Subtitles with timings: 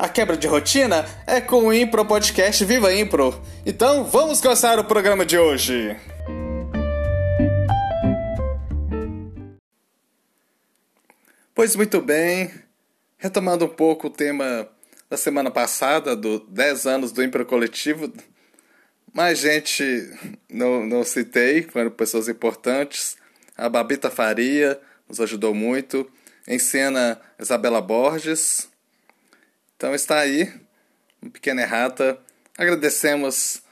[0.00, 3.38] A quebra de rotina é com o Impro Podcast Viva Impro.
[3.66, 5.94] Então vamos começar o programa de hoje.
[11.54, 12.50] Pois muito bem,
[13.18, 14.66] retomando um pouco o tema
[15.10, 18.10] da semana passada, do 10 anos do Impro Coletivo,
[19.12, 19.84] mais gente
[20.48, 23.18] não, não citei, foram pessoas importantes.
[23.54, 26.10] A Babita Faria nos ajudou muito.
[26.48, 28.69] Em cena, Isabela Borges.
[29.80, 30.52] Então está aí,
[31.22, 32.20] uma pequena errata.
[32.58, 33.62] Agradecemos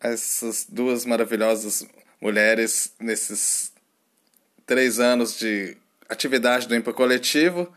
[0.00, 1.86] essas duas maravilhosas
[2.18, 3.70] mulheres nesses
[4.64, 5.76] três anos de
[6.08, 7.70] atividade do IMPA Coletivo,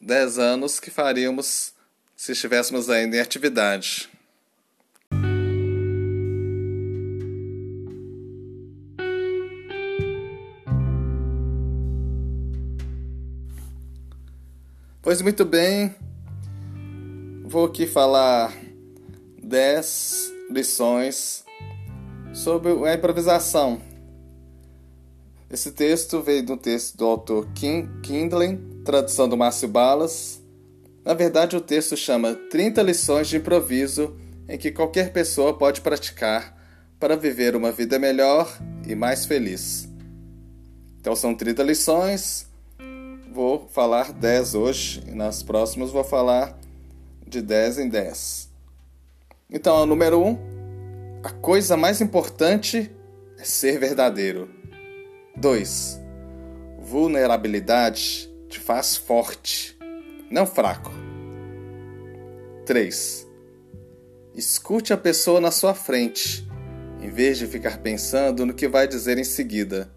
[0.00, 1.72] dez anos que faríamos
[2.14, 4.08] se estivéssemos ainda em atividade.
[15.02, 15.92] Pois muito bem,
[17.48, 18.52] vou aqui falar
[19.42, 21.42] 10 lições
[22.34, 23.80] sobre a improvisação.
[25.50, 30.42] Esse texto veio do texto do autor Kim Kindley, tradução do Márcio Balas.
[31.02, 34.14] Na verdade, o texto chama 30 lições de improviso
[34.46, 36.54] em que qualquer pessoa pode praticar
[37.00, 38.46] para viver uma vida melhor
[38.86, 39.88] e mais feliz.
[41.00, 42.46] Então são 30 lições,
[43.32, 46.58] vou falar 10 hoje e nas próximas vou falar
[47.28, 48.50] de 10 em 10.
[49.50, 52.90] Então, número 1, um, a coisa mais importante
[53.38, 54.48] é ser verdadeiro.
[55.36, 56.00] 2.
[56.80, 59.78] Vulnerabilidade te faz forte,
[60.30, 60.90] não fraco.
[62.66, 63.26] 3.
[64.34, 66.46] Escute a pessoa na sua frente,
[67.00, 69.90] em vez de ficar pensando no que vai dizer em seguida.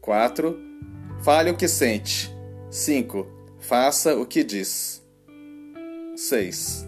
[0.00, 0.68] 4
[1.20, 2.32] Fale o que sente.
[2.70, 3.26] 5.
[3.58, 4.97] Faça o que diz.
[6.18, 6.84] 6.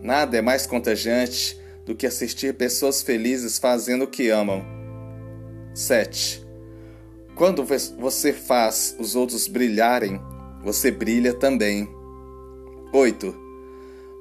[0.00, 4.64] Nada é mais contagiante do que assistir pessoas felizes fazendo o que amam.
[5.72, 6.44] 7.
[7.36, 10.20] Quando você faz os outros brilharem,
[10.60, 11.88] você brilha também.
[12.92, 13.32] 8.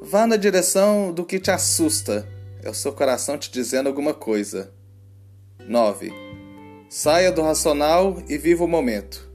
[0.04, 2.30] Vá na direção do que te assusta.
[2.62, 4.72] É o seu coração te dizendo alguma coisa.
[5.68, 6.14] 9
[6.88, 9.32] Saia do racional e viva o momento.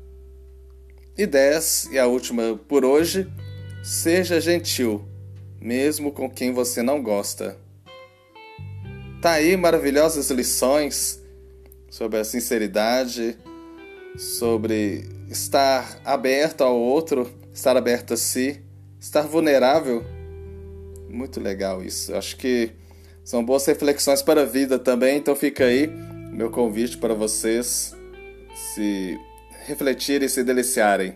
[1.18, 3.28] E 10, e a última por hoje,
[3.86, 5.04] seja gentil,
[5.60, 7.56] mesmo com quem você não gosta.
[9.22, 11.22] Tá aí maravilhosas lições
[11.88, 13.38] sobre a sinceridade,
[14.16, 18.60] sobre estar aberto ao outro, estar aberto a si,
[18.98, 20.04] estar vulnerável.
[21.08, 22.12] Muito legal isso.
[22.12, 22.72] Acho que
[23.22, 25.86] são boas reflexões para a vida também, então fica aí
[26.32, 27.94] meu convite para vocês
[28.74, 29.16] se
[29.64, 31.14] refletirem e se deliciarem.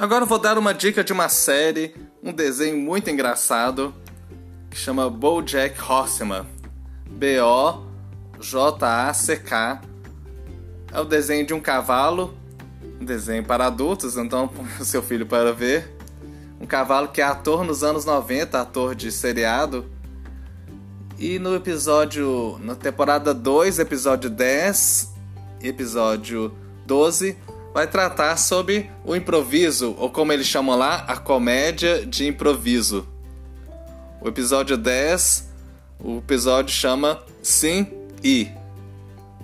[0.00, 3.94] Agora eu vou dar uma dica de uma série, um desenho muito engraçado
[4.70, 6.46] que chama BoJack Horseman.
[7.06, 7.82] B-O-J-A-C-K.
[10.90, 12.34] É o desenho de um cavalo
[12.98, 15.94] desenho para adultos, então põe o seu filho para ver.
[16.58, 19.84] Um cavalo que é ator nos anos 90, ator de seriado.
[21.18, 25.12] E no episódio, na temporada 2, episódio 10
[25.62, 26.56] episódio
[26.86, 27.36] 12,
[27.72, 33.06] vai tratar sobre o improviso, ou como eles chamam lá, a comédia de improviso.
[34.20, 35.48] O episódio 10,
[35.98, 37.86] o episódio chama Sim
[38.22, 38.48] e.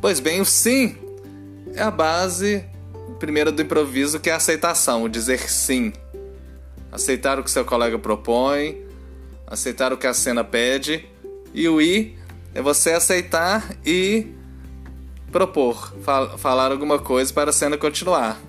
[0.00, 0.96] Pois bem, o sim
[1.74, 2.64] é a base
[3.18, 5.92] primeira do improviso, que é a aceitação, o dizer sim.
[6.92, 8.84] Aceitar o que seu colega propõe,
[9.46, 11.06] aceitar o que a cena pede.
[11.54, 12.18] E o i
[12.54, 14.26] é você aceitar e
[15.30, 18.40] propor, fal falar alguma coisa para a cena continuar.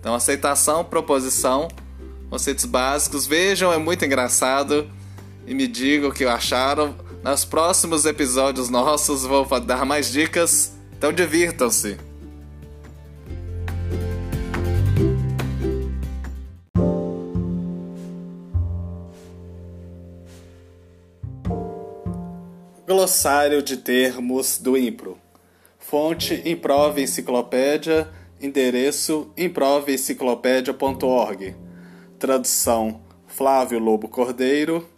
[0.00, 1.68] Então, aceitação, proposição,
[2.28, 3.26] conceitos básicos.
[3.26, 4.90] Vejam, é muito engraçado.
[5.46, 6.94] E me digam o que acharam.
[7.22, 10.72] Nos próximos episódios nossos vou dar mais dicas.
[10.96, 11.98] Então, divirtam-se.
[22.86, 25.21] Glossário de termos do Impro.
[25.92, 28.08] Fonte Improve Enciclopédia.
[28.40, 31.54] Endereço improveenciclopédia.org.
[32.18, 34.88] Tradução Flávio Lobo Cordeiro.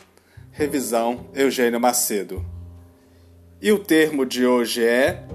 [0.53, 2.47] Revisão Eugênio Macedo.
[3.61, 5.27] E o termo de hoje é.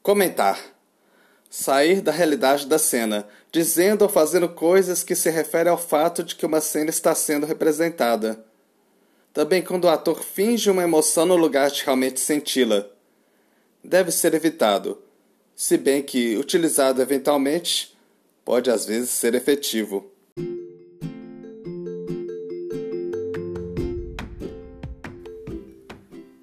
[0.00, 0.75] Comentar.
[1.58, 6.36] Sair da realidade da cena, dizendo ou fazendo coisas que se referem ao fato de
[6.36, 8.44] que uma cena está sendo representada.
[9.32, 12.84] Também quando o ator finge uma emoção no lugar de realmente senti-la.
[13.82, 14.98] Deve ser evitado,
[15.54, 17.96] se bem que, utilizado eventualmente,
[18.44, 20.12] pode às vezes ser efetivo.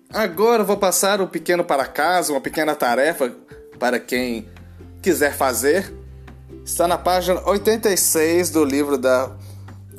[0.10, 3.32] Agora vou passar um pequeno para casa, uma pequena tarefa
[3.78, 4.52] para quem
[5.04, 5.94] quiser fazer,
[6.64, 9.32] está na página 86 do livro da.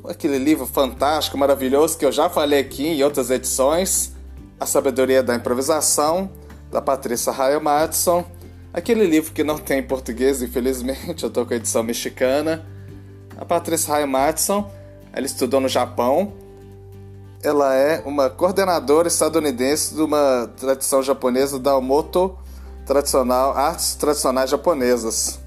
[0.09, 4.13] aquele livro fantástico, maravilhoso que eu já falei aqui em outras edições,
[4.59, 6.31] A Sabedoria da Improvisação,
[6.73, 8.25] da Patrícia Raio Madison.
[8.73, 12.67] Aquele livro que não tem em português, infelizmente, eu estou com a edição mexicana.
[13.37, 14.71] A Patrícia Raio Madison,
[15.13, 16.33] ela estudou no Japão.
[17.43, 22.39] Ela é uma coordenadora estadunidense de uma tradição japonesa da Omoto
[22.87, 25.41] tradicional, artes tradicionais japonesas.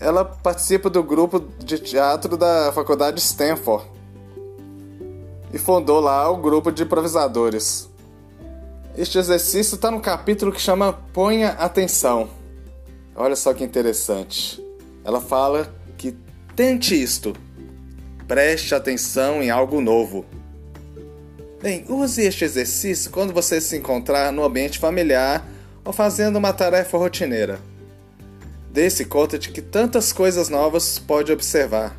[0.00, 3.86] Ela participa do grupo de teatro da Faculdade Stanford
[5.52, 7.88] e fundou lá o grupo de improvisadores.
[8.96, 12.28] Este exercício está no capítulo que chama Ponha Atenção.
[13.14, 14.62] Olha só que interessante.
[15.04, 16.16] Ela fala que
[16.56, 17.32] tente isto.
[18.26, 20.24] Preste atenção em algo novo.
[21.62, 25.46] Bem, use este exercício quando você se encontrar no ambiente familiar
[25.84, 27.60] ou fazendo uma tarefa rotineira.
[28.70, 31.96] Dê-se conta de que tantas coisas novas pode observar.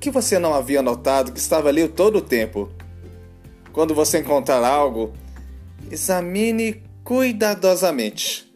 [0.00, 2.68] Que você não havia notado que estava ali todo o tempo.
[3.72, 5.12] Quando você encontrar algo,
[5.90, 8.52] examine cuidadosamente.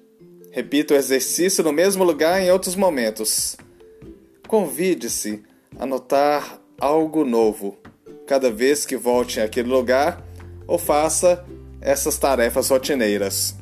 [0.51, 3.57] Repita o exercício no mesmo lugar em outros momentos.
[4.47, 5.43] Convide-se
[5.79, 7.79] a notar algo novo
[8.27, 10.23] cada vez que volte àquele lugar
[10.67, 11.43] ou faça
[11.81, 13.62] essas tarefas rotineiras.